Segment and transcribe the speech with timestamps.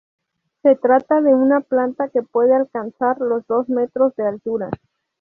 [0.63, 4.71] Se trata de una planta que puede alcanzar los dos metros de altura.